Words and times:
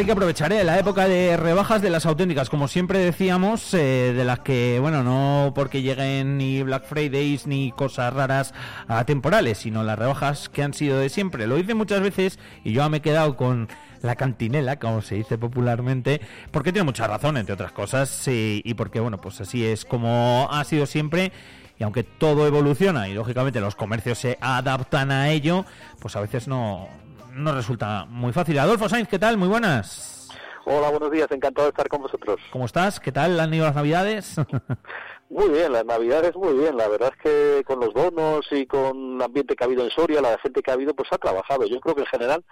hay 0.00 0.06
que 0.06 0.12
aprovechar 0.12 0.50
¿eh? 0.54 0.64
la 0.64 0.78
época 0.78 1.06
de 1.06 1.36
rebajas 1.36 1.82
de 1.82 1.90
las 1.90 2.06
auténticas, 2.06 2.48
como 2.48 2.68
siempre 2.68 3.00
decíamos, 3.00 3.74
eh, 3.74 4.14
de 4.16 4.24
las 4.24 4.38
que, 4.38 4.78
bueno, 4.80 5.04
no 5.04 5.52
porque 5.54 5.82
lleguen 5.82 6.38
ni 6.38 6.62
Black 6.62 6.86
Fridays 6.86 7.46
ni 7.46 7.70
cosas 7.72 8.14
raras 8.14 8.54
atemporales, 8.88 9.58
sino 9.58 9.82
las 9.82 9.98
rebajas 9.98 10.48
que 10.48 10.62
han 10.62 10.72
sido 10.72 10.98
de 10.98 11.10
siempre. 11.10 11.46
Lo 11.46 11.58
hice 11.58 11.74
muchas 11.74 12.00
veces 12.00 12.38
y 12.64 12.72
yo 12.72 12.88
me 12.88 12.96
he 12.96 13.00
quedado 13.02 13.36
con 13.36 13.68
la 14.00 14.16
cantinela, 14.16 14.78
como 14.78 15.02
se 15.02 15.16
dice 15.16 15.36
popularmente, 15.36 16.22
porque 16.50 16.72
tiene 16.72 16.86
mucha 16.86 17.06
razón, 17.06 17.36
entre 17.36 17.52
otras 17.52 17.72
cosas, 17.72 18.26
y, 18.26 18.62
y 18.64 18.72
porque, 18.72 19.00
bueno, 19.00 19.20
pues 19.20 19.38
así 19.42 19.66
es 19.66 19.84
como 19.84 20.48
ha 20.50 20.64
sido 20.64 20.86
siempre 20.86 21.30
y 21.78 21.82
aunque 21.82 22.04
todo 22.04 22.46
evoluciona 22.46 23.06
y 23.10 23.12
lógicamente 23.12 23.60
los 23.60 23.76
comercios 23.76 24.16
se 24.16 24.38
adaptan 24.40 25.10
a 25.10 25.28
ello, 25.28 25.66
pues 25.98 26.16
a 26.16 26.22
veces 26.22 26.48
no, 26.48 26.88
no 27.40 27.52
resulta 27.52 28.04
muy 28.06 28.32
fácil. 28.32 28.58
Adolfo 28.58 28.88
Sainz, 28.88 29.08
¿qué 29.08 29.18
tal? 29.18 29.36
Muy 29.36 29.48
buenas. 29.48 30.28
Hola, 30.66 30.90
buenos 30.90 31.10
días, 31.10 31.26
encantado 31.30 31.66
de 31.66 31.70
estar 31.70 31.88
con 31.88 32.02
vosotros. 32.02 32.36
¿Cómo 32.52 32.66
estás? 32.66 33.00
¿Qué 33.00 33.10
tal 33.10 33.40
han 33.40 33.52
ido 33.52 33.64
las 33.64 33.74
navidades? 33.74 34.36
muy 35.30 35.48
bien, 35.48 35.72
las 35.72 35.84
navidades 35.84 36.36
muy 36.36 36.52
bien. 36.54 36.76
La 36.76 36.86
verdad 36.86 37.12
es 37.16 37.22
que 37.22 37.64
con 37.64 37.80
los 37.80 37.92
bonos 37.94 38.46
y 38.50 38.66
con 38.66 39.16
el 39.16 39.22
ambiente 39.22 39.56
que 39.56 39.64
ha 39.64 39.66
habido 39.66 39.84
en 39.84 39.90
Soria, 39.90 40.20
la 40.20 40.38
gente 40.38 40.62
que 40.62 40.70
ha 40.70 40.74
habido, 40.74 40.94
pues 40.94 41.08
ha 41.12 41.18
trabajado. 41.18 41.66
Yo 41.66 41.80
creo 41.80 41.94
que 41.94 42.02
en 42.02 42.06
general 42.06 42.44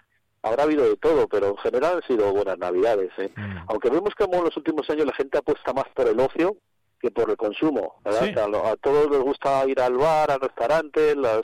habrá 0.42 0.62
habido 0.62 0.88
de 0.88 0.96
todo, 0.96 1.28
pero 1.28 1.48
en 1.48 1.56
general 1.58 1.96
han 1.96 2.02
sido 2.08 2.32
buenas 2.32 2.58
navidades. 2.58 3.10
¿eh? 3.18 3.30
Mm. 3.36 3.58
Aunque 3.68 3.90
vemos 3.90 4.14
que 4.16 4.24
en 4.24 4.44
los 4.44 4.56
últimos 4.56 4.88
años 4.88 5.06
la 5.06 5.14
gente 5.14 5.38
apuesta 5.38 5.72
más 5.72 5.86
por 5.94 6.08
el 6.08 6.18
ocio 6.18 6.56
que 7.00 7.10
por 7.10 7.30
el 7.30 7.36
consumo. 7.36 8.00
¿verdad? 8.04 8.54
A, 8.54 8.70
a, 8.70 8.76
todos 8.76 9.10
les 9.10 9.20
gusta 9.20 9.64
ir 9.66 9.80
al 9.80 9.96
bar, 9.96 10.30
al 10.30 10.40
restaurante, 10.40 11.14
las 11.14 11.42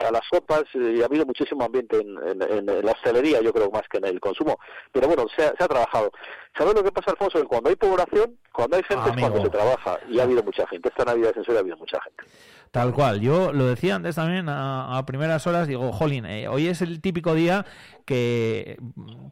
a 0.00 0.10
las 0.10 0.22
sopas 0.30 0.64
y 0.74 1.02
ha 1.02 1.06
habido 1.06 1.26
muchísimo 1.26 1.64
ambiente 1.64 1.98
en, 1.98 2.42
en, 2.42 2.84
la 2.84 2.92
hostelería, 2.92 3.40
yo 3.40 3.52
creo, 3.52 3.70
más 3.70 3.86
que 3.88 3.98
en 3.98 4.06
el 4.06 4.20
consumo. 4.20 4.58
Pero 4.92 5.06
bueno, 5.06 5.26
se 5.36 5.44
ha, 5.44 5.54
se 5.56 5.64
ha 5.64 5.68
trabajado. 5.68 6.10
¿Sabes 6.56 6.74
lo 6.74 6.84
que 6.84 6.92
pasa, 6.92 7.12
Alfonso? 7.12 7.38
Que 7.40 7.46
cuando 7.46 7.70
hay 7.70 7.76
población, 7.76 8.36
cuando 8.52 8.76
hay 8.76 8.82
gente 8.82 9.10
es 9.10 9.16
cuando 9.16 9.42
se 9.42 9.50
trabaja. 9.50 9.98
Y 10.08 10.18
ha 10.18 10.24
habido 10.24 10.42
mucha 10.42 10.66
gente. 10.66 10.88
Esta 10.88 11.04
Navidad 11.04 11.32
Soria 11.34 11.56
ha 11.56 11.60
habido 11.60 11.76
mucha 11.76 11.98
gente. 12.02 12.24
Tal 12.70 12.92
cual. 12.92 13.20
Yo 13.20 13.52
lo 13.52 13.66
decía 13.66 13.96
antes 13.96 14.14
también 14.14 14.46
a, 14.48 15.02
primeras 15.06 15.46
horas, 15.46 15.66
digo, 15.66 15.90
jolín, 15.92 16.24
eh, 16.26 16.46
hoy 16.46 16.68
es 16.68 16.82
el 16.82 17.00
típico 17.00 17.34
día 17.34 17.66
que 18.04 18.78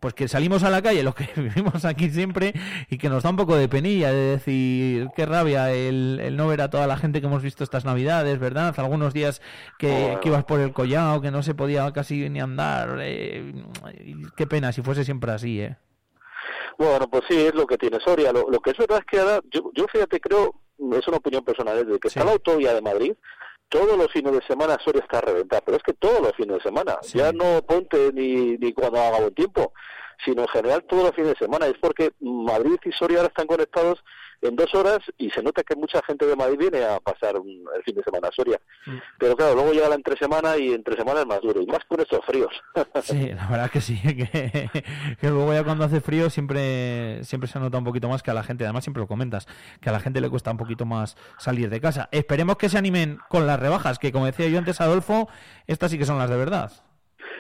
pues 0.01 0.15
que 0.15 0.27
salimos 0.27 0.65
a 0.65 0.71
la 0.71 0.83
calle, 0.83 1.03
lo 1.03 1.15
que 1.15 1.29
vivimos 1.37 1.85
aquí 1.85 2.11
siempre, 2.11 2.53
y 2.89 2.99
que 2.99 3.09
nos 3.09 3.23
da 3.23 3.31
un 3.31 3.37
poco 3.37 3.57
de 3.57 3.69
penilla 3.69 4.11
de 4.11 4.37
decir, 4.37 5.09
qué 5.15 5.25
rabia 5.25 5.73
el, 5.73 6.35
no 6.37 6.49
ver 6.49 6.63
a 6.63 6.71
toda 6.71 6.87
la 6.89 6.97
gente 6.97 7.21
que 7.21 7.27
hemos 7.27 7.43
visto 7.43 7.63
estas 7.63 7.85
navidades, 7.85 8.39
¿verdad? 8.41 8.75
Algunos 8.79 9.15
días 9.15 9.41
que, 9.79 10.19
ibas 10.25 10.45
por 10.45 10.59
el 10.61 10.73
collado, 10.73 11.21
que 11.21 11.31
no 11.31 11.43
se 11.43 11.55
podía 11.55 11.93
casi 11.93 12.29
ni 12.29 12.41
andar. 12.41 12.99
Eh, 13.01 13.55
qué 14.37 14.47
pena 14.47 14.73
si 14.73 14.83
fuese 14.83 15.05
siempre 15.05 15.31
así, 15.33 15.61
¿eh? 15.61 15.77
Bueno, 16.79 17.11
pues 17.11 17.25
sí, 17.29 17.37
es 17.37 17.55
lo 17.55 17.67
que 17.67 17.77
tiene 17.77 17.99
Soria. 17.99 18.33
Lo, 18.33 18.61
que 18.61 18.71
es 18.71 18.79
verdad 18.79 19.01
es 19.01 19.05
que 19.05 19.19
ahora, 19.19 19.41
yo, 19.51 19.71
yo 19.75 19.87
fíjate, 19.93 20.21
creo, 20.21 20.55
es 20.93 21.09
una 21.09 21.17
opinión 21.17 21.45
personal, 21.45 21.85
desde 21.85 21.99
que 21.99 22.07
está 22.07 22.25
la 22.25 22.33
autovía 22.33 22.73
de 22.73 22.81
Madrid, 22.81 23.15
todos 23.69 23.99
los 23.99 24.11
fines 24.13 24.33
de 24.33 24.47
semana 24.47 24.79
Soria 24.85 25.03
está 25.03 25.19
a 25.19 25.23
reventar, 25.23 25.63
pero 25.65 25.77
es 25.77 25.83
que 25.83 25.93
todos 25.95 26.21
los 26.21 26.33
fines 26.37 26.59
de 26.59 26.63
semana, 26.63 26.97
ya 27.13 27.33
no 27.33 27.63
ponte 27.63 28.13
ni, 28.13 28.57
ni 28.59 28.73
cuando 28.73 29.01
haga 29.01 29.19
buen 29.19 29.35
tiempo, 29.35 29.73
sino 30.25 30.43
en 30.43 30.49
general 30.49 30.85
todos 30.85 31.05
los 31.05 31.15
fines 31.15 31.31
de 31.31 31.47
semana, 31.47 31.67
es 31.67 31.79
porque 31.81 32.13
Madrid 32.21 32.79
y 32.85 32.93
Soria 32.93 33.19
ahora 33.19 33.29
están 33.29 33.47
conectados 33.47 34.03
en 34.43 34.57
dos 34.57 34.73
horas 34.75 34.99
y 35.17 35.31
se 35.31 35.43
nota 35.43 35.63
que 35.63 35.75
mucha 35.75 36.01
gente 36.07 36.27
de 36.27 36.37
Madrid 36.37 36.59
viene 36.59 36.85
a 36.85 37.01
pasar 37.01 37.35
el 37.37 37.83
fin 37.85 37.95
de 37.95 38.03
semana 38.03 38.29
a 38.29 38.33
Soria. 38.33 38.61
Mm. 38.87 38.97
Pero 39.19 39.37
claro, 39.37 39.55
luego 39.55 39.73
llega 39.73 39.89
la 39.89 39.95
entre 39.97 40.17
semana 40.17 40.57
y 40.57 40.73
entre 40.73 40.97
semana 40.97 41.21
es 41.21 41.27
más 41.27 41.41
duro, 41.41 41.61
y 41.61 41.67
más 41.67 41.85
con 41.89 42.01
estos 42.01 42.25
fríos. 42.25 42.53
sí, 43.03 43.29
la 43.29 43.49
verdad 43.49 43.71
que 43.71 43.81
sí, 43.81 44.01
que, 45.21 45.29
luego 45.29 45.53
ya 45.53 45.65
cuando 45.65 45.85
hace 45.85 46.01
frío 46.01 46.31
siempre, 46.31 47.25
siempre 47.25 47.49
se 47.49 47.59
nota 47.59 47.79
un 47.79 47.85
poquito 47.85 48.09
más 48.09 48.23
que 48.23 48.31
a 48.31 48.35
la 48.35 48.43
gente, 48.43 48.65
además 48.65 48.85
siempre 48.85 49.01
lo 49.01 49.09
comentas, 49.09 49.47
que 49.81 49.89
a 49.89 49.93
la 49.93 50.01
gente 50.01 50.21
le 50.21 50.31
cuesta 50.31 50.51
un 50.51 50.59
poquito 50.59 50.85
más 50.85 51.17
salir 51.39 51.71
de 51.71 51.81
casa. 51.81 52.09
Esperemos 52.13 52.57
que 52.57 52.69
se 52.69 52.79
animen 52.79 53.19
con 53.29 53.47
las 53.47 53.59
rebajas, 53.59 53.99
que 53.99 54.13
como 54.13 54.27
decía 54.27 54.49
yo 54.49 54.59
antes, 54.59 54.81
Adolfo, 54.81 55.29
estas 55.67 55.91
sí 55.91 55.99
que 55.99 56.05
son 56.05 56.19
las 56.19 56.31
de 56.31 56.37
verdad. 56.37 56.88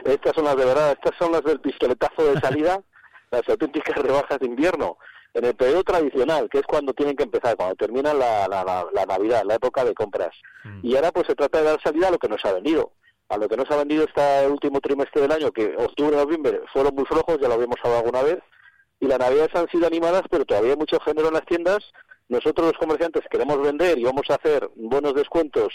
Estas 0.04 0.34
son 0.34 0.44
las 0.44 0.56
de 0.56 0.64
verdad, 0.64 0.92
estas 0.92 1.16
son 1.18 1.32
las 1.32 1.42
del 1.42 1.60
pistoletazo 1.60 2.24
de 2.32 2.40
salida, 2.40 2.80
las 3.30 3.48
auténticas 3.48 3.96
rebajas 3.96 4.38
de 4.38 4.46
invierno 4.46 4.98
en 5.34 5.44
el 5.44 5.54
periodo 5.54 5.84
tradicional, 5.84 6.48
que 6.48 6.58
es 6.58 6.66
cuando 6.66 6.92
tienen 6.94 7.16
que 7.16 7.24
empezar, 7.24 7.56
cuando 7.56 7.76
termina 7.76 8.14
la, 8.14 8.48
la, 8.48 9.06
Navidad, 9.06 9.42
la 9.44 9.54
época 9.54 9.84
de 9.84 9.94
compras. 9.94 10.34
Mm. 10.64 10.80
Y 10.82 10.96
ahora 10.96 11.12
pues 11.12 11.26
se 11.26 11.34
trata 11.34 11.58
de 11.58 11.64
dar 11.64 11.82
salida 11.82 12.08
a 12.08 12.10
lo 12.10 12.18
que 12.18 12.28
nos 12.28 12.44
ha 12.44 12.52
vendido. 12.52 12.92
A 13.28 13.36
lo 13.36 13.48
que 13.48 13.56
nos 13.56 13.70
ha 13.70 13.76
vendido 13.76 14.04
este 14.04 14.48
último 14.48 14.80
trimestre 14.80 15.22
del 15.22 15.32
año, 15.32 15.52
que 15.52 15.74
octubre 15.76 16.16
y 16.16 16.18
noviembre 16.18 16.62
fueron 16.72 16.94
muy 16.94 17.04
flojos, 17.04 17.38
ya 17.40 17.48
lo 17.48 17.54
habíamos 17.54 17.76
hablado 17.82 17.98
alguna 17.98 18.22
vez, 18.22 18.38
y 19.00 19.06
las 19.06 19.18
navidades 19.18 19.54
han 19.54 19.68
sido 19.68 19.86
animadas, 19.86 20.22
pero 20.30 20.46
todavía 20.46 20.72
hay 20.72 20.78
mucho 20.78 20.98
género 21.00 21.28
en 21.28 21.34
las 21.34 21.44
tiendas. 21.44 21.78
Nosotros 22.28 22.68
los 22.68 22.78
comerciantes 22.78 23.22
queremos 23.30 23.60
vender 23.60 23.98
y 23.98 24.04
vamos 24.04 24.28
a 24.30 24.34
hacer 24.34 24.70
buenos 24.76 25.14
descuentos, 25.14 25.74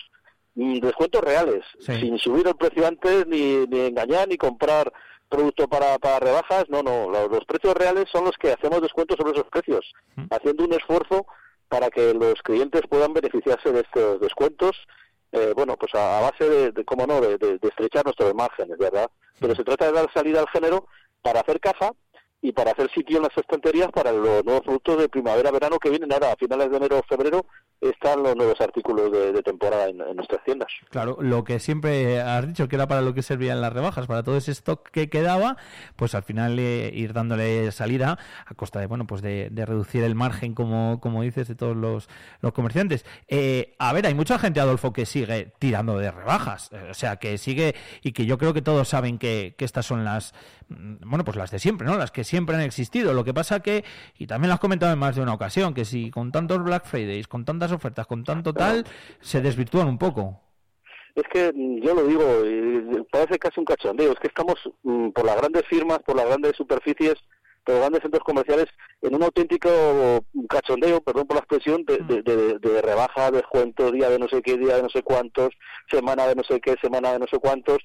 descuentos 0.55 1.21
reales, 1.21 1.63
sin 1.79 2.17
subir 2.19 2.47
el 2.47 2.55
precio 2.55 2.85
antes, 2.87 3.27
ni, 3.27 3.65
ni 3.67 3.87
engañar, 3.87 4.27
ni 4.27 4.37
comprar 4.37 4.91
producto 5.29 5.67
para, 5.67 5.97
para 5.97 6.19
rebajas, 6.19 6.65
no, 6.69 6.83
no, 6.83 7.09
los, 7.09 7.45
precios 7.45 7.73
reales 7.73 8.05
son 8.11 8.25
los 8.25 8.37
que 8.37 8.51
hacemos 8.51 8.81
descuentos 8.81 9.17
sobre 9.17 9.31
esos 9.33 9.49
precios, 9.49 9.91
haciendo 10.29 10.65
un 10.65 10.73
esfuerzo 10.73 11.25
para 11.67 11.89
que 11.89 12.13
los 12.13 12.35
clientes 12.43 12.83
puedan 12.87 13.13
beneficiarse 13.13 13.71
de 13.71 13.81
estos 13.81 14.21
descuentos, 14.21 14.77
eh, 15.31 15.53
bueno, 15.55 15.75
pues 15.75 15.95
a, 15.95 16.21
base 16.21 16.47
de, 16.47 16.71
de, 16.71 16.85
cómo 16.85 17.07
no, 17.07 17.19
de, 17.19 17.39
de, 17.39 17.59
estrechar 17.63 18.05
nuestros 18.05 18.35
márgenes, 18.35 18.77
¿verdad? 18.77 19.09
Pero 19.39 19.55
se 19.55 19.63
trata 19.63 19.87
de 19.87 19.93
dar 19.93 20.13
salida 20.13 20.41
al 20.41 20.49
género 20.49 20.85
para 21.23 21.39
hacer 21.39 21.59
caja 21.59 21.91
y 22.43 22.51
para 22.51 22.71
hacer 22.71 22.91
sitio 22.91 23.17
en 23.17 23.23
las 23.23 23.35
estanterías 23.35 23.89
para 23.91 24.11
los 24.11 24.45
nuevos 24.45 24.61
productos 24.61 24.99
de 24.99 25.09
primavera-verano 25.09 25.79
que 25.79 25.89
vienen 25.89 26.13
ahora 26.13 26.33
a 26.33 26.35
finales 26.35 26.69
de 26.69 26.77
enero 26.77 26.99
o 26.99 27.03
febrero 27.07 27.45
están 27.89 28.23
los 28.23 28.35
nuevos 28.35 28.59
artículos 28.61 29.11
de, 29.11 29.43
temporada 29.43 29.87
en, 29.87 29.97
nuestras 30.15 30.43
tiendas. 30.43 30.71
Claro, 30.89 31.17
lo 31.19 31.43
que 31.43 31.59
siempre 31.59 32.21
has 32.21 32.47
dicho 32.47 32.67
que 32.67 32.75
era 32.75 32.87
para 32.87 33.01
lo 33.01 33.13
que 33.13 33.21
servían 33.21 33.61
las 33.61 33.73
rebajas, 33.73 34.07
para 34.07 34.23
todo 34.23 34.37
ese 34.37 34.51
stock 34.51 34.89
que 34.89 35.09
quedaba, 35.09 35.57
pues 35.95 36.15
al 36.15 36.23
final 36.23 36.57
eh, 36.59 36.91
ir 36.93 37.13
dándole 37.13 37.71
salida 37.71 38.17
a 38.45 38.53
costa 38.55 38.79
de 38.79 38.87
bueno 38.87 39.05
pues 39.05 39.21
de, 39.21 39.49
reducir 39.65 40.03
el 40.03 40.15
margen, 40.15 40.53
como, 40.53 40.99
como 40.99 41.21
dices, 41.21 41.47
de 41.47 41.55
todos 41.55 41.75
los, 41.75 42.09
los 42.41 42.53
comerciantes. 42.53 43.05
Eh, 43.27 43.75
a 43.79 43.93
ver, 43.93 44.05
hay 44.07 44.13
mucha 44.13 44.37
gente, 44.39 44.59
Adolfo, 44.59 44.93
que 44.93 45.05
sigue 45.05 45.51
tirando 45.59 45.97
de 45.97 46.11
rebajas, 46.11 46.71
eh, 46.71 46.89
o 46.91 46.93
sea, 46.93 47.17
que 47.17 47.37
sigue 47.37 47.75
y 48.01 48.11
que 48.11 48.25
yo 48.25 48.37
creo 48.37 48.53
que 48.53 48.61
todos 48.61 48.87
saben 48.87 49.17
que, 49.17 49.55
que 49.57 49.65
estas 49.65 49.85
son 49.85 50.03
las, 50.03 50.33
mm, 50.69 50.95
bueno, 51.05 51.23
pues 51.23 51.37
las 51.37 51.51
de 51.51 51.59
siempre, 51.59 51.87
¿no? 51.87 51.97
Las 51.97 52.11
que 52.11 52.23
siempre 52.23 52.55
han 52.55 52.61
existido. 52.61 53.13
Lo 53.13 53.23
que 53.23 53.33
pasa 53.33 53.59
que, 53.61 53.83
y 54.17 54.27
también 54.27 54.49
lo 54.49 54.55
has 54.55 54.59
comentado 54.59 54.93
en 54.93 54.99
más 54.99 55.15
de 55.15 55.21
una 55.21 55.33
ocasión, 55.33 55.73
que 55.73 55.85
si 55.85 56.11
con 56.11 56.31
tantos 56.31 56.63
Black 56.63 56.85
Fridays, 56.85 57.27
con 57.27 57.45
tantas 57.45 57.72
ofertas, 57.73 58.07
con 58.07 58.23
tanto 58.23 58.53
tal, 58.53 58.85
se 59.19 59.41
desvirtúan 59.41 59.87
un 59.87 59.97
poco. 59.97 60.39
Es 61.15 61.23
que 61.31 61.51
mm, 61.53 61.81
yo 61.81 61.93
lo 61.93 62.05
digo, 62.05 63.05
parece 63.11 63.37
casi 63.37 63.59
un 63.59 63.65
cachondeo, 63.65 64.13
es 64.13 64.19
que 64.19 64.27
estamos 64.27 64.55
mm, 64.83 65.09
por 65.09 65.25
las 65.25 65.37
grandes 65.37 65.63
firmas, 65.67 65.99
por 65.99 66.15
las 66.15 66.25
grandes 66.25 66.55
superficies, 66.55 67.15
por 67.63 67.75
los 67.75 67.81
grandes 67.81 68.01
centros 68.01 68.23
comerciales, 68.23 68.65
en 69.01 69.15
un 69.15 69.23
auténtico 69.23 69.69
cachondeo, 70.49 71.01
perdón 71.01 71.27
por 71.27 71.35
la 71.35 71.41
expresión, 71.41 71.85
de, 71.85 71.97
de, 71.97 72.21
de, 72.21 72.59
de 72.59 72.81
rebaja, 72.81 73.31
descuento, 73.31 73.91
día 73.91 74.09
de 74.09 74.19
no 74.19 74.27
sé 74.27 74.41
qué, 74.41 74.57
día 74.57 74.77
de 74.77 74.83
no 74.83 74.89
sé 74.89 75.01
cuántos, 75.01 75.49
semana 75.89 76.27
de 76.27 76.35
no 76.35 76.43
sé 76.43 76.59
qué, 76.59 76.75
semana 76.81 77.13
de 77.13 77.19
no 77.19 77.27
sé 77.27 77.37
cuántos, 77.39 77.77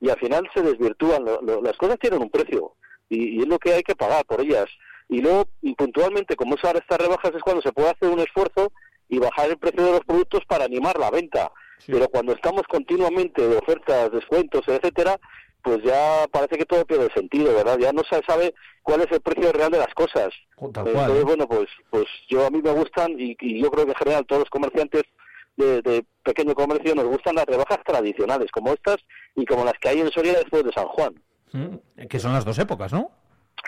y 0.00 0.10
al 0.10 0.18
final 0.18 0.48
se 0.52 0.62
desvirtúan. 0.62 1.24
las 1.24 1.76
cosas 1.76 1.98
tienen 1.98 2.20
un 2.20 2.30
precio 2.30 2.74
y, 3.08 3.40
es 3.40 3.46
lo 3.46 3.58
que 3.58 3.72
hay 3.72 3.82
que 3.82 3.94
pagar 3.94 4.24
por 4.26 4.40
ellas. 4.40 4.66
Y 5.08 5.20
luego, 5.20 5.44
puntualmente, 5.76 6.36
como 6.36 6.56
es 6.56 6.64
ahora 6.64 6.80
estas 6.80 6.98
rebajas, 6.98 7.32
es 7.34 7.42
cuando 7.42 7.62
se 7.62 7.72
puede 7.72 7.90
hacer 7.90 8.08
un 8.08 8.20
esfuerzo 8.20 8.72
y 9.12 9.18
bajar 9.18 9.50
el 9.50 9.58
precio 9.58 9.84
de 9.84 9.90
los 9.92 10.04
productos 10.06 10.40
para 10.46 10.64
animar 10.64 10.98
la 10.98 11.10
venta. 11.10 11.52
Pero 11.86 12.08
cuando 12.08 12.32
estamos 12.32 12.62
continuamente 12.62 13.46
de 13.46 13.58
ofertas, 13.58 14.10
descuentos, 14.10 14.62
etcétera, 14.66 15.20
pues 15.62 15.82
ya 15.84 16.24
parece 16.32 16.56
que 16.56 16.64
todo 16.64 16.86
pierde 16.86 17.12
sentido, 17.12 17.54
¿verdad? 17.54 17.76
Ya 17.78 17.92
no 17.92 18.02
se 18.04 18.22
sabe 18.26 18.54
cuál 18.82 19.02
es 19.02 19.12
el 19.12 19.20
precio 19.20 19.52
real 19.52 19.70
de 19.70 19.78
las 19.78 19.92
cosas. 19.92 20.30
Entonces, 20.56 20.94
¿eh? 20.94 21.24
bueno, 21.24 21.46
pues 21.46 21.68
pues 21.90 22.06
yo 22.30 22.46
a 22.46 22.50
mí 22.50 22.62
me 22.62 22.70
gustan 22.70 23.14
y, 23.18 23.36
yo 23.60 23.70
creo 23.70 23.84
que 23.84 23.92
en 23.92 23.98
general 23.98 24.24
todos 24.24 24.40
los 24.40 24.50
comerciantes 24.50 25.02
de, 25.56 26.06
pequeño 26.24 26.54
comercio 26.54 26.94
nos 26.94 27.04
gustan 27.04 27.34
las 27.34 27.44
rebajas 27.44 27.80
tradicionales 27.84 28.50
como 28.50 28.72
estas 28.72 28.96
y 29.36 29.44
como 29.44 29.66
las 29.66 29.74
que 29.74 29.90
hay 29.90 30.00
en 30.00 30.10
Soria 30.10 30.38
después 30.38 30.64
de 30.64 30.72
San 30.72 30.86
Juan. 30.86 31.22
Mm, 31.52 32.06
que 32.08 32.18
son 32.18 32.32
las 32.32 32.46
dos 32.46 32.58
épocas, 32.58 32.94
¿no? 32.94 33.10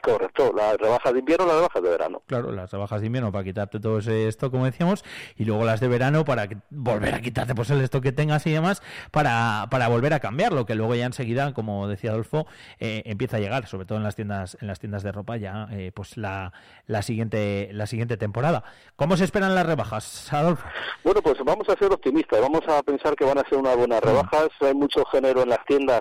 Correcto, 0.04 0.52
las 0.54 0.76
rebajas 0.76 1.12
de 1.14 1.18
invierno 1.18 1.46
y 1.46 1.48
las 1.48 1.56
rebajas 1.56 1.82
de 1.82 1.88
verano. 1.88 2.22
Claro, 2.26 2.52
las 2.52 2.70
rebajas 2.70 3.00
de 3.00 3.06
invierno 3.06 3.32
para 3.32 3.42
quitarte 3.42 3.80
todo 3.80 3.98
esto, 3.98 4.50
como 4.50 4.66
decíamos, 4.66 5.02
y 5.36 5.46
luego 5.46 5.64
las 5.64 5.80
de 5.80 5.88
verano 5.88 6.26
para 6.26 6.46
volver 6.68 7.14
a 7.14 7.20
quitarte 7.22 7.54
pues 7.54 7.70
el 7.70 7.80
esto 7.80 8.02
que 8.02 8.12
tengas 8.12 8.46
y 8.46 8.52
demás, 8.52 8.82
para, 9.10 9.66
para 9.70 9.88
volver 9.88 10.12
a 10.12 10.20
cambiarlo, 10.20 10.66
que 10.66 10.74
luego 10.74 10.94
ya 10.94 11.06
enseguida, 11.06 11.54
como 11.54 11.88
decía 11.88 12.10
Adolfo, 12.10 12.46
eh, 12.80 13.02
empieza 13.06 13.38
a 13.38 13.40
llegar, 13.40 13.66
sobre 13.66 13.86
todo 13.86 13.96
en 13.96 14.04
las 14.04 14.14
tiendas, 14.14 14.58
en 14.60 14.68
las 14.68 14.78
tiendas 14.78 15.02
de 15.02 15.12
ropa, 15.12 15.38
ya 15.38 15.68
eh, 15.70 15.90
pues 15.94 16.18
la, 16.18 16.52
la 16.86 17.00
siguiente, 17.00 17.70
la 17.72 17.86
siguiente 17.86 18.18
temporada. 18.18 18.62
¿Cómo 18.96 19.16
se 19.16 19.24
esperan 19.24 19.54
las 19.54 19.64
rebajas, 19.64 20.30
Adolfo? 20.34 20.66
Bueno, 21.02 21.22
pues 21.22 21.38
vamos 21.44 21.66
a 21.70 21.76
ser 21.78 21.90
optimistas, 21.90 22.42
vamos 22.42 22.62
a 22.68 22.82
pensar 22.82 23.16
que 23.16 23.24
van 23.24 23.38
a 23.38 23.48
ser 23.48 23.56
unas 23.56 23.76
buenas 23.76 24.02
rebajas, 24.02 24.48
hay 24.60 24.74
mucho 24.74 25.02
género 25.06 25.42
en 25.42 25.48
las 25.48 25.64
tiendas 25.64 26.00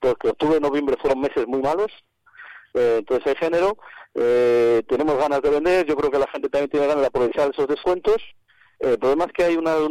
porque 0.00 0.28
octubre 0.28 0.58
y 0.58 0.60
noviembre 0.60 0.96
fueron 1.00 1.20
meses 1.20 1.46
muy 1.46 1.60
malos, 1.60 1.90
eh, 2.76 3.02
hay 3.24 3.34
género, 3.36 3.76
Eh, 4.18 4.82
tenemos 4.88 5.18
ganas 5.18 5.42
de 5.42 5.50
vender, 5.50 5.84
yo 5.84 5.94
creo 5.94 6.10
que 6.10 6.18
la 6.18 6.30
gente 6.32 6.48
también 6.48 6.70
tiene 6.70 6.86
ganas 6.86 7.02
de 7.02 7.08
aprovechar 7.08 7.50
esos 7.50 7.66
descuentos. 7.68 8.16
Eh, 8.80 8.92
el 8.92 8.98
problema 8.98 9.24
es 9.24 9.32
que 9.32 9.44
hay 9.44 9.56
unos, 9.56 9.90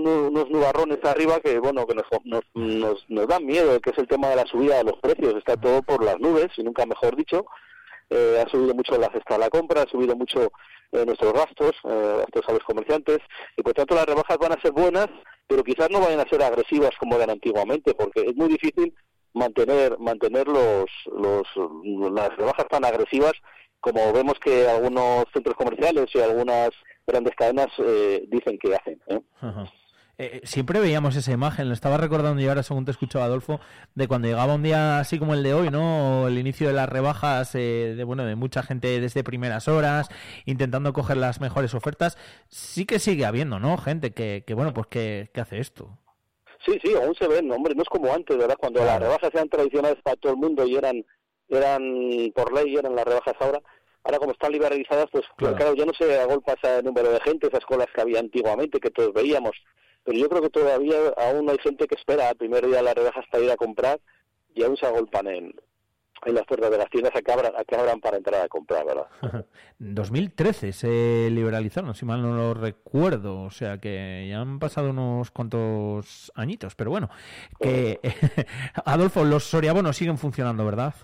nubarrones 0.49 0.97
arriba 1.03 1.39
que, 1.41 1.59
bueno, 1.59 1.85
que 1.85 1.93
nos, 1.93 2.05
nos, 2.23 3.05
nos, 3.07 3.27
dan 3.27 3.45
miedo, 3.45 3.79
que 3.81 3.91
es 3.91 3.97
el 3.99 4.07
tema 4.07 4.29
de 4.29 4.37
la 4.37 4.47
subida 4.47 4.77
de 4.77 4.85
los 4.85 4.99
precios. 4.99 5.35
Está 5.35 5.55
todo 5.57 5.83
por 5.83 6.03
las 6.03 6.19
nubes, 6.19 6.47
y 6.57 6.63
nunca 6.63 6.85
mejor 6.87 7.15
dicho. 7.15 7.45
Eh, 8.09 8.43
ha 8.43 8.49
subido 8.49 8.73
mucho 8.73 8.97
la 8.97 9.11
cesta 9.11 9.35
de 9.35 9.39
la 9.39 9.49
compra, 9.49 9.81
ha 9.81 9.89
subido 9.89 10.15
mucho 10.15 10.51
eh, 10.91 11.05
nuestros 11.05 11.33
gastos, 11.33 11.71
eh, 11.83 12.15
gastos 12.19 12.43
a 12.47 12.53
los 12.53 12.63
comerciantes, 12.63 13.19
y 13.57 13.63
por 13.63 13.73
tanto 13.73 13.95
las 13.95 14.05
rebajas 14.05 14.37
van 14.37 14.53
a 14.53 14.61
ser 14.61 14.71
buenas, 14.71 15.07
pero 15.47 15.63
quizás 15.63 15.89
no 15.89 16.01
vayan 16.01 16.19
a 16.19 16.29
ser 16.29 16.41
agresivas 16.43 16.91
como 16.99 17.15
eran 17.15 17.31
antiguamente, 17.31 17.95
porque 17.95 18.21
es 18.21 18.35
muy 18.35 18.47
difícil 18.49 18.93
mantener 19.35 19.99
mantener 19.99 20.47
los, 20.47 20.85
los 21.15 21.47
las 22.11 22.35
rebajas 22.35 22.67
tan 22.67 22.83
agresivas 22.85 23.33
como 23.79 24.11
vemos 24.11 24.39
que 24.43 24.67
algunos 24.67 25.25
centros 25.31 25.55
comerciales 25.55 26.07
y 26.15 26.19
algunas 26.19 26.71
grandes 27.05 27.35
cadenas 27.35 27.67
eh, 27.77 28.25
dicen 28.29 28.57
que 28.57 28.75
hacen. 28.75 28.99
¿eh? 29.07 29.21
Eh, 30.17 30.41
siempre 30.43 30.79
veíamos 30.79 31.15
esa 31.17 31.31
imagen, 31.33 31.67
lo 31.67 31.73
estaba 31.73 31.97
recordando 31.97 32.41
yo 32.41 32.49
ahora 32.49 32.63
según 32.63 32.85
te 32.85 32.91
escuchaba 32.91 33.25
Adolfo, 33.25 33.59
de 33.93 34.07
cuando 34.07 34.27
llegaba 34.27 34.55
un 34.55 34.63
día 34.63 34.97
así 34.99 35.19
como 35.19 35.33
el 35.33 35.43
de 35.43 35.53
hoy, 35.53 35.69
¿no? 35.69 36.27
El 36.27 36.39
inicio 36.39 36.67
de 36.67 36.73
las 36.73 36.89
rebajas, 36.89 37.51
de 37.53 38.01
bueno, 38.07 38.25
de 38.25 38.35
mucha 38.35 38.63
gente 38.63 38.99
desde 38.99 39.23
primeras 39.23 39.67
horas, 39.67 40.07
intentando 40.45 40.93
coger 40.93 41.17
las 41.17 41.41
mejores 41.41 41.75
ofertas. 41.75 42.17
Sí 42.47 42.85
que 42.85 42.97
sigue 42.97 43.25
habiendo, 43.25 43.59
¿no? 43.59 43.77
Gente 43.77 44.13
que, 44.13 44.45
que 44.47 44.53
bueno, 44.55 44.73
pues 44.73 44.87
que, 44.87 45.29
hace 45.35 45.59
esto. 45.59 45.99
Sí, 46.63 46.80
sí, 46.84 46.94
aún 46.96 47.16
se 47.16 47.28
ven, 47.28 47.52
hombre, 47.52 47.75
no 47.75 47.81
es 47.84 47.90
como 47.90 48.13
antes, 48.13 48.38
¿verdad? 48.38 48.57
Cuando 48.60 48.84
las 48.84 49.00
rebajas 49.00 49.30
eran 49.34 49.50
tradicionales 49.50 50.02
para 50.04 50.16
todo 50.16 50.34
el 50.34 50.38
mundo 50.38 50.66
y 50.66 50.75
eran, 50.75 51.06
eran 51.50 52.31
por 52.36 52.54
ley, 52.54 52.75
eran 52.75 52.96
las 52.96 53.06
rebajas 53.06 53.36
ahora, 53.40 53.62
ahora 54.04 54.19
como 54.19 54.31
están 54.31 54.52
liberalizadas, 54.52 55.07
pues 55.12 55.25
claro, 55.36 55.74
ya 55.75 55.86
no 55.86 55.94
se 55.94 56.19
agolpa 56.19 56.54
ese 56.54 56.84
número 56.84 57.12
de 57.12 57.19
gente, 57.22 57.48
esas 57.48 57.66
colas 57.66 57.88
que 57.94 58.02
había 58.02 58.19
antiguamente, 58.19 58.80
que 58.80 58.92
todos 58.92 59.13
veíamos. 59.13 59.52
Pero 60.04 60.18
yo 60.18 60.30
creo 60.30 60.42
que 60.44 60.50
todavía 60.50 60.98
aún 61.18 61.50
hay 61.50 61.57
gente 61.57 61.88
que 61.88 61.96
espera 61.96 62.30
al 62.30 62.36
primer 62.36 62.66
día 62.66 62.78
de 62.78 62.84
las 62.84 62.96
rebajas 62.96 63.25
para 63.31 63.44
ir 63.44 63.52
a 63.52 63.57
comprar 63.57 64.00
y 64.54 64.63
aún 64.63 64.78
se 64.78 64.86
agolpan 64.86 65.28
en, 65.28 65.54
en 66.25 66.36
las 66.36 66.45
puertas 66.45 66.72
de 66.72 66.77
las 66.77 66.89
tiendas 66.89 67.16
a 67.16 67.22
que, 67.22 67.31
abran, 67.31 68.01
para 68.01 68.18
entrar 68.18 68.44
a 68.44 68.48
comprar, 68.48 68.86
¿verdad? 68.86 69.07
2013 69.80 70.74
se 70.74 71.30
liberalizaron, 71.31 71.94
si 71.94 72.06
mal 72.06 72.22
no 72.22 72.36
lo 72.36 72.54
recuerdo, 72.54 73.44
o 73.44 73.51
sea 73.51 73.77
que 73.77 74.27
ya 74.30 74.42
han 74.42 74.60
pasado 74.60 74.89
unos 74.89 75.31
cuantos 75.31 76.31
añitos, 76.36 76.75
pero 76.75 76.92
bueno, 76.92 77.10
que 77.60 78.00
Adolfo, 78.86 79.24
los 79.24 79.44
soriabonos 79.44 79.95
siguen 79.95 80.18
funcionando, 80.18 80.66
¿verdad? 80.66 80.95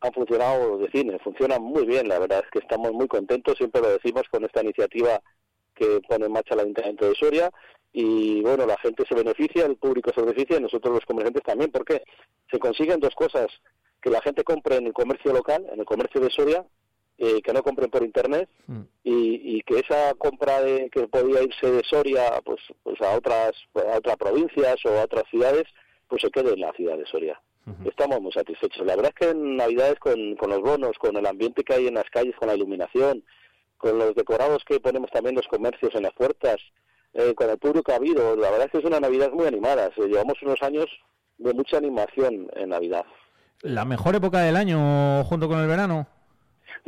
han 0.00 0.12
funcionado 0.12 0.78
de 0.78 0.88
cine, 0.90 1.18
funcionan 1.18 1.62
muy 1.62 1.84
bien, 1.84 2.08
la 2.08 2.18
verdad 2.18 2.44
es 2.44 2.50
que 2.50 2.60
estamos 2.60 2.92
muy 2.92 3.08
contentos, 3.08 3.58
siempre 3.58 3.82
lo 3.82 3.88
decimos 3.88 4.22
con 4.30 4.44
esta 4.44 4.62
iniciativa 4.62 5.20
que 5.74 6.00
pone 6.08 6.26
en 6.26 6.32
marcha 6.32 6.54
el 6.54 6.60
Ayuntamiento 6.60 7.08
de 7.08 7.14
Soria 7.14 7.50
y 7.92 8.42
bueno, 8.42 8.66
la 8.66 8.76
gente 8.78 9.04
se 9.08 9.14
beneficia, 9.14 9.66
el 9.66 9.76
público 9.76 10.12
se 10.14 10.20
beneficia 10.20 10.58
y 10.58 10.62
nosotros 10.62 10.94
los 10.94 11.04
comerciantes 11.04 11.42
también, 11.42 11.70
porque 11.70 12.02
se 12.50 12.58
consiguen 12.58 13.00
dos 13.00 13.14
cosas, 13.14 13.46
que 14.00 14.10
la 14.10 14.20
gente 14.22 14.44
compre 14.44 14.76
en 14.76 14.86
el 14.86 14.92
comercio 14.92 15.32
local, 15.32 15.66
en 15.72 15.80
el 15.80 15.86
comercio 15.86 16.20
de 16.20 16.30
Soria, 16.30 16.64
eh, 17.18 17.42
que 17.42 17.52
no 17.52 17.62
compren 17.62 17.90
por 17.90 18.04
internet 18.04 18.48
mm. 18.66 18.80
y, 19.02 19.62
que 19.62 19.80
esa 19.80 20.14
compra 20.14 20.62
de, 20.62 20.88
que 20.88 21.08
podía 21.08 21.42
irse 21.42 21.70
de 21.70 21.82
Soria 21.84 22.40
pues, 22.44 22.60
pues 22.82 22.98
a 23.02 23.16
otras 23.16 23.52
a 23.74 23.98
otras 23.98 24.16
provincias 24.16 24.76
o 24.86 24.90
a 24.90 25.02
otras 25.02 25.24
ciudades, 25.28 25.64
pues 26.06 26.22
se 26.22 26.30
quede 26.30 26.54
en 26.54 26.60
la 26.60 26.72
ciudad 26.72 26.96
de 26.96 27.04
Soria 27.06 27.38
estamos 27.84 28.20
muy 28.20 28.32
satisfechos. 28.32 28.86
La 28.86 28.96
verdad 28.96 29.12
es 29.14 29.26
que 29.26 29.30
en 29.30 29.56
Navidades 29.56 29.98
con, 29.98 30.36
con 30.36 30.50
los 30.50 30.60
bonos, 30.60 30.96
con 30.98 31.16
el 31.16 31.26
ambiente 31.26 31.64
que 31.64 31.74
hay 31.74 31.86
en 31.86 31.94
las 31.94 32.08
calles, 32.10 32.34
con 32.36 32.48
la 32.48 32.54
iluminación, 32.54 33.24
con 33.76 33.98
los 33.98 34.14
decorados 34.14 34.64
que 34.64 34.80
ponemos 34.80 35.10
también 35.10 35.34
los 35.34 35.46
comercios 35.46 35.94
en 35.94 36.02
las 36.02 36.12
puertas, 36.12 36.56
eh, 37.14 37.34
con 37.34 37.48
el 37.48 37.58
público 37.58 37.84
que 37.84 37.92
ha 37.92 37.96
habido, 37.96 38.36
la 38.36 38.50
verdad 38.50 38.66
es 38.66 38.72
que 38.72 38.78
es 38.78 38.84
una 38.84 39.00
Navidad 39.00 39.30
muy 39.32 39.46
animada. 39.46 39.90
llevamos 39.96 40.34
unos 40.42 40.62
años 40.62 40.86
de 41.38 41.54
mucha 41.54 41.78
animación 41.78 42.50
en 42.54 42.70
Navidad. 42.70 43.04
¿La 43.62 43.84
mejor 43.84 44.14
época 44.14 44.40
del 44.40 44.56
año 44.56 45.24
junto 45.24 45.48
con 45.48 45.58
el 45.60 45.66
verano? 45.66 46.06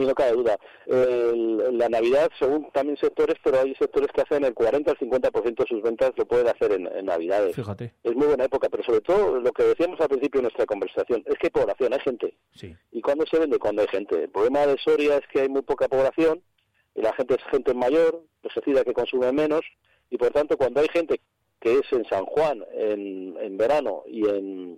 no 0.07 0.15
cabe 0.15 0.33
duda. 0.33 0.57
la 0.87 1.89
Navidad, 1.89 2.31
según 2.39 2.71
también 2.73 2.97
sectores, 2.97 3.37
pero 3.43 3.61
hay 3.61 3.75
sectores 3.75 4.09
que 4.13 4.23
hacen 4.23 4.45
el 4.45 4.55
40 4.55 4.91
al 4.91 4.99
50% 4.99 5.57
de 5.57 5.67
sus 5.69 5.83
ventas 5.83 6.13
lo 6.17 6.27
pueden 6.27 6.49
hacer 6.49 6.73
en, 6.73 7.05
Navidades. 7.05 7.55
Fíjate. 7.55 7.93
Es 8.05 8.15
muy 8.15 8.27
buena 8.27 8.45
época, 8.45 8.69
pero 8.69 8.83
sobre 8.83 9.01
todo 9.01 9.41
lo 9.41 9.53
que 9.53 9.65
decíamos 9.65 10.01
al 10.01 10.09
principio 10.09 10.39
de 10.39 10.43
nuestra 10.45 10.67
conversación, 10.67 11.23
es 11.27 11.35
que 11.39 11.47
hay 11.47 11.51
población, 11.51 11.93
hay 11.93 12.01
gente. 12.01 12.35
Sí. 12.55 12.77
¿Y 12.93 13.01
cuándo 13.01 13.25
se 13.27 13.39
vende? 13.39 13.59
Cuando 13.59 13.83
hay 13.83 13.89
gente. 13.89 14.25
El 14.25 14.31
problema 14.31 14.67
de 14.67 14.77
Soria 14.79 15.17
es 15.17 15.27
que 15.33 15.41
hay 15.41 15.49
muy 15.49 15.63
poca 15.63 15.89
población 15.89 16.43
y 16.95 17.03
la 17.03 17.13
gente 17.15 17.35
es 17.35 17.45
gente 17.51 17.75
mayor, 17.75 18.23
pues 18.43 18.55
decida 18.55 18.85
que 18.85 18.93
consume 18.93 19.33
menos, 19.33 19.63
y 20.11 20.19
por 20.19 20.31
tanto 20.31 20.57
cuando 20.57 20.81
hay 20.81 20.89
gente 20.89 21.21
que 21.61 21.75
es 21.75 21.93
en 21.93 22.05
San 22.07 22.25
Juan 22.25 22.65
en, 22.73 23.37
en 23.39 23.57
verano 23.57 24.03
y 24.07 24.27
en 24.27 24.70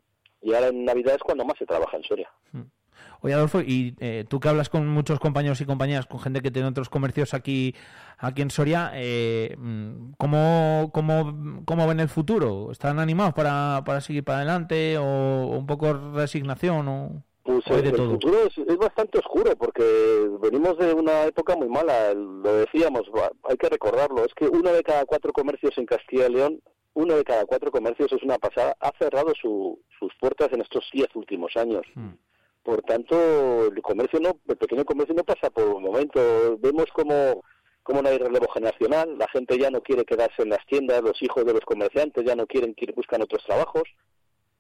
y 0.43 0.55
ahora 0.55 0.69
en 0.69 0.85
Navidad 0.85 1.15
es 1.15 1.23
cuando 1.23 1.45
más 1.45 1.59
se 1.59 1.67
trabaja 1.67 1.97
en 1.97 2.03
Soria. 2.05 2.31
Hmm. 2.53 2.63
Oye, 3.21 3.35
Adolfo, 3.35 3.61
y 3.61 3.95
eh, 4.01 4.25
tú 4.29 4.41
que 4.41 4.49
hablas 4.49 4.69
con 4.69 4.87
muchos 4.89 5.21
compañeros 5.21 5.61
y 5.61 5.65
compañeras, 5.65 6.07
con 6.07 6.19
gente 6.21 6.41
que 6.41 6.51
tiene 6.51 6.69
otros 6.69 6.89
comercios 6.89 7.35
aquí, 7.35 7.75
aquí 8.19 8.43
en 8.43 8.51
Soria, 8.51 8.91
eh, 8.95 9.57
¿cómo, 10.19 10.91
cómo, 10.93 11.63
cómo 11.65 11.87
ven 11.87 12.01
el 12.01 12.09
futuro? 12.09 12.73
¿Están 12.73 12.99
animados 12.99 13.35
para, 13.35 13.83
para 13.87 14.01
seguir 14.01 14.25
para 14.25 14.39
adelante 14.39 14.99
o 14.99 15.47
un 15.57 15.67
poco 15.67 15.93
resignación? 16.15 16.89
O... 16.89 17.23
Pues 17.45 17.67
el, 17.67 17.97
futuro 17.97 18.39
es, 18.47 18.77
bastante 18.77 19.19
oscuro 19.19 19.57
porque 19.57 19.83
venimos 20.41 20.79
de 20.79 20.95
una 20.95 21.25
época 21.25 21.57
muy 21.57 21.69
mala, 21.69 22.15
lo 22.15 22.55
decíamos, 22.55 23.03
hay 23.45 23.57
que 23.57 23.69
recordarlo, 23.69 24.25
es 24.25 24.33
que 24.35 24.47
uno 24.47 24.73
de 24.73 24.83
cada 24.85 25.05
cuatro 25.05 25.33
comercios 25.33 25.77
en 25.77 25.87
Castilla 25.87 26.29
y 26.29 26.33
León, 26.33 26.61
uno 26.95 27.17
de 27.17 27.25
cada 27.25 27.45
cuatro 27.47 27.71
comercios 27.71 28.13
es 28.13 28.23
una 28.23 28.39
pasada, 28.39 28.77
ha 28.81 28.93
cerrado 28.99 29.33
sus 29.41 30.15
puertas 30.21 30.53
en 30.53 30.61
estos 30.61 30.89
diez 30.93 31.09
últimos 31.15 31.57
años. 31.57 31.83
Hmm. 31.95 32.15
Por 32.63 32.83
tanto, 32.83 33.67
el 33.67 33.83
comercio 33.83 34.21
no, 34.21 34.39
el 34.49 34.57
pequeño 34.57 34.85
comercio 34.85 35.15
no 35.15 35.25
pasa 35.25 35.51
por 35.51 35.65
un 35.65 35.83
momento. 35.83 36.59
Vemos 36.59 36.87
como, 36.93 37.43
como 37.83 38.03
no 38.03 38.09
hay 38.09 38.19
relevo 38.19 38.47
generacional, 38.53 39.19
la 39.19 39.27
gente 39.29 39.59
ya 39.59 39.71
no 39.71 39.83
quiere 39.83 40.05
quedarse 40.05 40.43
en 40.43 40.51
las 40.51 40.65
tiendas, 40.67 41.03
los 41.03 41.21
hijos 41.23 41.45
de 41.45 41.55
los 41.55 41.63
comerciantes 41.63 42.25
ya 42.25 42.37
no 42.37 42.47
quieren, 42.47 42.75
quieren 42.75 42.95
buscan 42.95 43.23
otros 43.23 43.45
trabajos, 43.45 43.83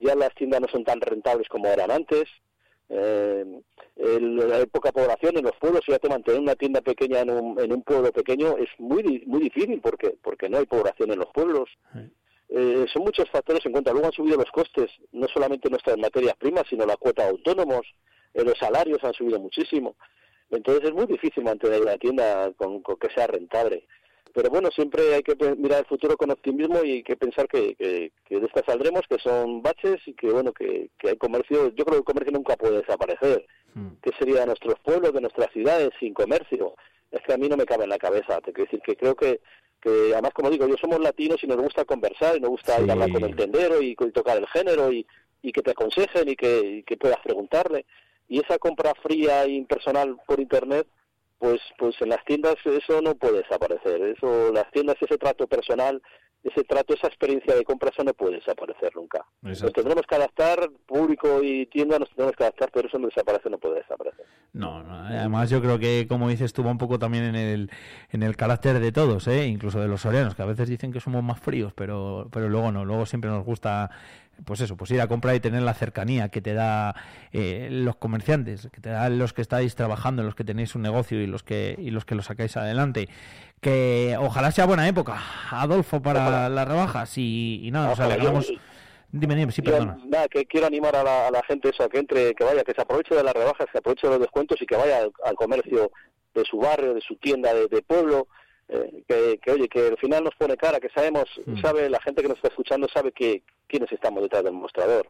ya 0.01 0.17
las 0.17 0.35
tiendas 0.35 0.61
no 0.61 0.69
son 0.69 0.85
tan 0.85 1.01
rentables 1.01 1.49
como 1.49 1.69
eran 1.69 1.91
antes. 1.93 2.25
Eh, 2.89 3.63
el, 3.97 4.53
hay 4.53 4.67
poca 4.67 4.91
población 4.91 5.37
en 5.39 5.45
los 5.45 5.57
pueblos, 5.61 5.83
y 5.87 5.93
ya 5.93 5.99
te 5.99 6.09
mantener 6.09 6.41
una 6.41 6.57
tienda 6.57 6.81
pequeña 6.81 7.21
en 7.21 7.31
un, 7.31 7.61
en 7.61 7.73
un 7.73 7.83
pueblo 7.83 8.13
pequeño 8.13 8.57
es 8.59 8.69
muy 8.79 9.23
muy 9.27 9.41
difícil 9.41 9.81
porque 9.81 10.17
porque 10.23 10.49
no 10.49 10.59
hay 10.59 10.67
población 10.67 11.13
en 11.13 11.21
los 11.21 11.29
pueblos. 11.33 11.71
Eh, 12.55 12.85
son 12.93 13.03
muchos 13.03 13.31
factores 13.31 13.65
en 13.65 13.73
cuenta. 13.73 13.93
Luego 13.93 14.09
han 14.09 14.13
subido 14.13 14.37
los 14.37 14.51
costes, 14.51 14.91
no 15.13 15.27
solamente 15.29 15.71
nuestras 15.71 15.97
materias 15.97 16.37
primas, 16.37 16.65
sino 16.69 16.85
la 16.85 16.99
cuota 16.99 17.25
de 17.25 17.31
autónomos, 17.31 17.87
eh, 18.35 18.45
los 18.45 18.59
salarios 18.59 19.03
han 19.03 19.15
subido 19.15 19.41
muchísimo. 19.41 19.97
Entonces 20.51 20.85
es 20.85 20.93
muy 20.93 21.07
difícil 21.07 21.45
mantener 21.45 21.81
una 21.81 21.97
tienda 21.97 22.53
con, 22.53 22.83
que 22.83 23.09
sea 23.15 23.27
rentable. 23.27 23.87
Pero 24.35 24.51
bueno, 24.51 24.69
siempre 24.71 25.15
hay 25.15 25.23
que 25.23 25.35
mirar 25.57 25.81
el 25.81 25.87
futuro 25.87 26.17
con 26.17 26.31
optimismo 26.31 26.85
y 26.85 26.91
hay 26.93 27.03
que 27.03 27.17
pensar 27.17 27.49
que, 27.49 27.75
que, 27.77 28.41
de 28.41 28.47
esta 28.47 28.63
saldremos, 28.65 29.03
que 29.09 29.19
son 29.19 29.63
baches 29.63 30.01
y 30.07 30.15
que 30.15 30.31
bueno, 30.31 30.53
que, 30.53 30.91
que 30.99 31.11
hay 31.11 31.17
comercio. 31.17 31.69
Yo 31.75 31.85
creo 31.85 31.97
que 31.97 31.99
el 31.99 32.05
comercio 32.05 32.33
nunca 32.33 32.57
puede 32.57 32.81
desaparecer. 32.81 33.47
Mm. 33.75 33.89
¿Qué 34.03 34.11
sería 34.19 34.41
de 34.41 34.47
nuestros 34.47 34.79
pueblos, 34.81 35.13
de 35.13 35.21
nuestras 35.23 35.51
ciudades 35.53 35.91
sin 35.99 36.13
comercio? 36.13 36.75
Es 37.13 37.23
que 37.23 37.35
a 37.35 37.37
mí 37.37 37.49
no 37.49 37.57
me 37.57 37.67
cabe 37.67 37.85
en 37.85 37.91
la 37.91 37.99
cabeza. 37.99 38.41
Te 38.41 38.53
quiero 38.53 38.71
decir 38.71 38.81
que 38.81 38.97
creo 38.97 39.15
que 39.15 39.41
que 39.83 40.13
además, 40.13 40.33
como 40.33 40.49
digo, 40.49 40.69
yo 40.69 40.77
somos 40.81 41.01
latinos 41.01 41.43
y 41.43 41.47
nos 41.49 41.57
gusta 41.57 41.85
conversar 41.85 42.37
y 42.37 42.41
nos 42.41 42.51
gusta 42.51 42.77
hablar 42.77 43.11
con 43.11 43.25
el 43.25 43.35
tendero 43.35 43.83
y, 43.83 43.97
tocar 43.97 44.39
el 44.39 44.47
género 44.47 44.93
y, 44.93 45.05
que 45.53 45.61
te 45.61 45.73
aconsejen 45.73 46.29
y 46.29 46.37
que, 46.37 46.97
puedas 47.01 47.19
preguntarle. 47.19 47.85
Y 48.29 48.41
esa 48.41 48.59
compra 48.59 48.95
fría 49.03 49.43
e 49.43 49.51
impersonal 49.51 50.17
por 50.25 50.39
Internet, 50.39 50.87
pues, 51.39 51.61
pues 51.77 51.97
en 52.01 52.11
las 52.11 52.25
tiendas 52.25 52.55
eso 52.65 53.03
no 53.03 53.17
puede 53.17 53.43
desaparecer. 53.43 54.01
Eso, 54.03 54.53
las 54.53 54.71
tiendas, 54.71 54.97
ese 55.01 55.19
trato 55.19 55.49
personal, 55.49 56.01
ese 56.43 56.65
trato, 56.65 56.95
esa 56.95 57.07
experiencia 57.07 57.55
de 57.55 57.63
compra, 57.65 57.91
eso 57.91 58.03
no 58.03 58.15
puede 58.15 58.37
desaparecer 58.37 58.95
nunca. 58.97 59.25
Nos 59.43 59.61
tendremos 59.73 60.05
que 60.07 60.15
adaptar, 60.15 60.71
público 60.87 61.43
y 61.43 61.67
tienda 61.67 61.99
nos 61.99 62.09
tendremos 62.09 62.35
que 62.37 62.45
adaptar, 62.45 62.71
pero 62.73 62.89
eso 62.89 62.99
no 62.99 63.07
desaparece, 63.07 63.49
no 63.49 63.59
puede 63.59 63.77
desaparecer. 63.77 64.27
No, 64.53 64.79
además 64.79 65.51
yo 65.51 65.61
creo 65.61 65.79
que, 65.79 66.07
como 66.09 66.29
dices, 66.29 66.47
estuvo 66.47 66.71
un 66.71 66.79
poco 66.79 66.99
también 66.99 67.25
en 67.25 67.37
el, 67.37 67.71
en 68.11 68.23
el 68.23 68.37
carácter 68.37 68.81
de 68.81 68.93
todos, 68.93 69.29
¿eh? 69.29 69.47
incluso 69.47 69.81
de 69.81 69.89
los 69.89 70.01
soreanos, 70.01 70.35
que 70.35 70.43
a 70.43 70.47
veces 70.47 70.69
dicen 70.69 70.93
que 70.93 71.01
somos 71.01 71.23
más 71.23 71.41
fríos, 71.41 71.73
pero, 71.75 72.29
pero 72.33 72.49
luego 72.49 72.73
no, 72.73 72.85
luego 72.85 73.07
siempre 73.07 73.31
nos 73.31 73.45
gusta 73.45 73.91
pues 74.45 74.61
eso, 74.61 74.77
pues 74.77 74.91
ir 74.91 75.01
a 75.01 75.07
comprar 75.07 75.35
y 75.35 75.41
tener 75.41 75.63
la 75.63 75.75
cercanía 75.75 76.29
que 76.29 76.41
te 76.41 76.55
da 76.55 76.95
eh, 77.33 77.69
los 77.71 77.97
comerciantes, 77.97 78.69
que 78.73 78.81
te 78.81 78.91
dan 78.91 79.19
los 79.19 79.33
que 79.33 79.43
estáis 79.43 79.75
trabajando, 79.75 80.23
los 80.23 80.35
que 80.35 80.45
tenéis 80.45 80.75
un 80.75 80.83
negocio 80.83 81.21
y 81.21 81.27
los 81.27 81.43
que 81.43 81.77
y 81.79 81.91
los 81.91 82.05
que 82.05 82.15
lo 82.15 82.23
sacáis 82.23 82.57
adelante. 82.57 83.09
Que 83.61 84.17
ojalá 84.19 84.51
sea 84.51 84.67
buena 84.67 84.89
época, 84.89 85.21
Adolfo, 85.51 86.03
para 86.03 86.49
las 86.49 86.67
rebajas 86.67 87.17
y, 87.17 87.69
nada, 87.73 87.93
o 87.93 87.97
sea, 87.97 88.09
Dime, 89.15 89.35
dime, 89.35 89.53
sí, 89.53 89.61
perdona. 89.61 89.99
Nada, 90.07 90.27
que 90.27 90.47
quiero 90.47 90.67
animar 90.67 90.97
a 90.97 91.31
la, 91.31 91.43
gente 91.47 91.69
eso, 91.69 91.87
que 91.91 91.99
entre, 91.99 92.35
que 92.35 92.45
vaya, 92.45 92.65
que 92.65 92.73
se 92.73 92.81
aproveche 92.81 93.15
de 93.15 93.23
las 93.23 93.35
rebajas, 93.35 93.67
que 93.71 93.77
aproveche 93.77 94.07
de 94.07 94.15
los 94.15 94.23
descuentos 94.23 94.61
y 94.63 94.65
que 94.65 94.75
vaya 94.75 95.07
al, 95.25 95.35
comercio 95.35 95.91
de 96.35 96.45
su 96.45 96.57
barrio, 96.57 96.95
de 96.95 97.03
su 97.03 97.17
tienda 97.17 97.53
de, 97.53 97.83
pueblo, 97.83 98.29
eh, 98.69 99.03
que, 99.07 99.39
que, 99.39 99.51
oye, 99.51 99.69
que 99.69 99.89
al 99.89 99.99
final 99.99 100.25
nos 100.25 100.35
pone 100.37 100.57
cara, 100.57 100.81
que 100.81 100.89
sabemos, 100.91 101.25
mm. 101.45 101.61
sabe, 101.61 101.91
la 101.91 102.01
gente 102.01 102.23
que 102.23 102.29
nos 102.29 102.37
está 102.37 102.49
escuchando 102.49 102.89
sabe 102.93 103.13
que 103.13 103.43
quiénes 103.67 103.91
estamos 103.93 104.23
detrás 104.23 104.45
del 104.45 104.55
mostrador. 104.55 105.09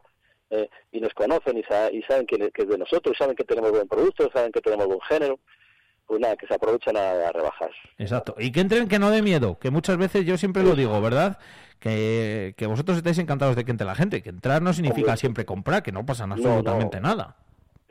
Eh, 0.49 0.69
y 0.91 0.99
nos 0.99 1.13
conocen 1.13 1.57
y, 1.57 1.63
saben 1.63 2.27
que, 2.27 2.51
es 2.53 2.67
de 2.67 2.77
nosotros, 2.77 3.17
saben 3.17 3.35
que 3.35 3.43
tenemos 3.43 3.71
buen 3.71 3.87
producto, 3.87 4.29
saben 4.31 4.51
que 4.51 4.61
tenemos 4.61 4.85
buen 4.85 5.01
género 5.01 5.39
pues 6.05 6.19
nada, 6.19 6.35
que 6.35 6.45
se 6.45 6.53
aprovechan 6.53 6.97
a, 6.97 7.31
rebajar. 7.31 7.71
Exacto. 7.97 8.35
Y 8.37 8.51
que 8.51 8.59
entren 8.59 8.89
que 8.89 8.99
no 8.99 9.09
de 9.09 9.21
miedo, 9.21 9.57
que 9.57 9.71
muchas 9.71 9.97
veces 9.97 10.25
yo 10.25 10.37
siempre 10.37 10.61
lo 10.61 10.75
digo, 10.75 10.99
¿verdad? 11.01 11.39
Que, 11.79 12.53
que 12.57 12.67
vosotros 12.67 12.97
estáis 12.97 13.17
encantados 13.19 13.55
de 13.55 13.63
que 13.63 13.71
entre 13.71 13.87
la 13.87 13.95
gente, 13.95 14.21
que 14.21 14.29
entrar 14.29 14.61
no 14.61 14.73
significa 14.73 15.15
siempre 15.15 15.45
comprar, 15.45 15.81
que 15.81 15.93
no 15.93 16.05
pasa 16.05 16.25
absolutamente 16.25 16.99
nada. 16.99 17.37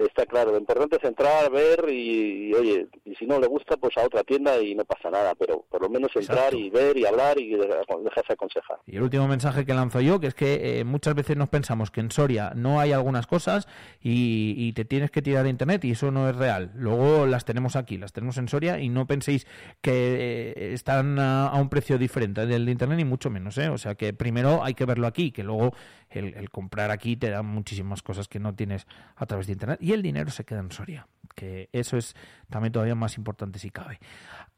Está 0.07 0.27
claro, 0.27 0.53
lo 0.53 0.59
importante 0.59 0.97
es 0.97 1.05
entrar, 1.05 1.51
ver 1.51 1.87
y, 1.89 2.53
oye, 2.55 2.87
y 3.05 3.15
si 3.15 3.27
no 3.27 3.39
le 3.39 3.47
gusta, 3.47 3.77
pues 3.77 3.97
a 3.97 4.05
otra 4.05 4.23
tienda 4.25 4.59
y 4.61 4.75
no 4.75 4.85
pasa 4.85 5.11
nada, 5.11 5.35
pero 5.35 5.65
por 5.71 5.83
lo 5.83 5.89
menos 5.89 6.11
entrar 6.15 6.55
y 6.55 6.71
ver 6.71 6.97
y 6.97 7.07
hablar 7.07 7.39
y 7.39 7.55
dejarse 7.55 8.33
aconsejar. 8.33 8.79
Y 8.87 8.97
el 8.97 9.03
último 9.03 9.29
mensaje 9.29 9.65
que 9.65 9.75
lanzo 9.75 10.01
yo, 10.01 10.21
que 10.21 10.27
es 10.29 10.35
que 10.35 10.81
eh, 10.81 10.85
muchas 10.85 11.15
veces 11.15 11.37
nos 11.37 11.49
pensamos 11.49 11.91
que 11.91 12.01
en 12.01 12.11
Soria 12.11 12.53
no 12.55 12.81
hay 12.81 12.93
algunas 12.93 13.27
cosas 13.27 13.69
y, 14.01 14.73
te 14.73 14.87
tienes 14.87 15.11
que 15.11 15.21
tirar 15.21 15.45
a 15.45 15.49
internet 15.51 15.85
y 15.85 15.91
eso 15.91 16.11
no 16.11 16.29
es 16.31 16.37
real. 16.37 16.73
Luego 16.75 17.27
las 17.27 17.45
tenemos 17.45 17.77
aquí, 17.77 17.99
las 17.99 18.13
tenemos 18.13 18.39
en 18.39 18.49
Soria 18.49 18.79
y 18.79 18.89
no 18.89 19.07
penséis 19.07 19.47
que 19.83 20.55
eh, 20.57 20.73
están 20.73 21.19
a, 21.19 21.53
un 21.55 21.69
precio 21.69 21.99
diferente 21.99 22.47
del 22.47 22.65
de 22.65 22.73
internet 22.73 22.97
ni 22.97 23.05
mucho 23.05 23.29
menos, 23.29 23.59
¿eh? 23.59 23.69
O 23.69 23.77
sea 23.77 23.95
que 23.95 24.15
primero 24.15 24.65
hay 24.65 24.73
que 24.75 24.87
verlo 24.87 25.07
aquí, 25.07 25.31
que 25.31 25.43
luego 25.43 25.75
el, 26.09 26.35
el 26.35 26.51
comprar 26.51 26.91
aquí 26.91 27.17
te 27.17 27.29
da 27.29 27.43
muchísimas 27.43 28.03
cosas 28.03 28.29
que 28.29 28.41
no 28.41 28.55
tienes 28.55 28.87
a 29.17 29.27
través 29.27 29.47
de 29.47 29.53
internet 29.53 29.79
y 29.83 29.92
el 29.93 30.03
dinero 30.03 30.31
se 30.31 30.45
queda 30.45 30.61
en 30.61 30.71
Soria, 30.71 31.07
que 31.35 31.69
eso 31.73 31.97
es 31.97 32.15
también 32.51 32.73
todavía 32.73 32.95
más 32.95 33.17
importante 33.17 33.59
si 33.59 33.71
cabe. 33.71 33.99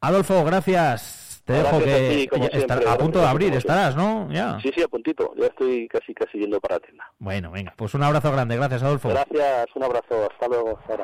Adolfo, 0.01 0.45
gracias. 0.45 1.43
Te 1.45 1.53
dejo 1.53 1.79
que 1.79 2.29
a, 2.69 2.93
a 2.93 2.99
punto 2.99 3.21
de 3.21 3.27
abrir 3.27 3.55
estarás, 3.55 3.95
¿no? 3.97 4.31
Ya. 4.33 4.59
Sí, 4.61 4.71
sí, 4.75 4.83
a 4.83 4.89
puntito. 4.89 5.35
Ya 5.37 5.47
estoy 5.47 5.87
casi 5.89 6.15
casi 6.15 6.39
yendo 6.39 6.59
para 6.59 6.77
la 6.77 6.81
tienda. 6.81 7.05
Bueno, 7.19 7.51
venga, 7.51 7.75
pues 7.77 7.93
un 7.95 8.03
abrazo 8.03 8.33
grande. 8.33 8.57
Gracias, 8.57 8.83
Adolfo. 8.83 9.11
Gracias, 9.11 9.67
un 9.75 9.83
abrazo. 9.85 10.29
Hasta 10.31 10.49
luego. 10.49 10.79
Hasta 10.79 10.97